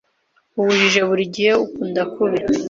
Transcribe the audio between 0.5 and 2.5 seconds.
Ubujiji burigihe ukunda kubi